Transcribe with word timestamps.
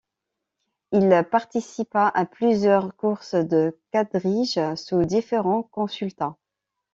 Il 0.91 1.23
participa 1.29 2.07
à 2.07 2.25
plusieurs 2.25 2.95
courses 2.95 3.35
de 3.35 3.77
quadriges 3.91 4.73
sous 4.73 5.05
différents 5.05 5.61
consulats. 5.61 6.37